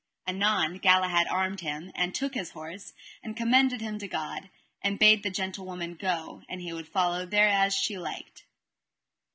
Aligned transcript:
Anon 0.25 0.79
Galahad 0.79 1.27
armed 1.27 1.59
him, 1.59 1.91
and 1.93 2.15
took 2.15 2.33
his 2.33 2.49
horse, 2.49 2.93
and 3.21 3.37
commended 3.37 3.81
him 3.81 3.99
to 3.99 4.07
God, 4.07 4.49
and 4.81 4.97
bade 4.97 5.21
the 5.21 5.29
gentlewoman 5.29 5.93
go, 5.93 6.41
and 6.49 6.59
he 6.59 6.73
would 6.73 6.87
follow 6.89 7.23
thereas 7.27 7.75
she 7.75 7.99
liked. 7.99 8.45